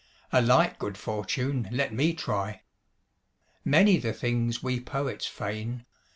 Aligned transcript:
'A 0.31 0.41
like 0.41 0.79
good 0.79 0.97
fortune 0.97 1.69
let 1.71 1.93
me 1.93 2.11
try.' 2.11 2.63
Many 3.63 3.97
the 3.97 4.13
things 4.13 4.63
we 4.63 4.79
poets 4.79 5.27
feign. 5.27 5.85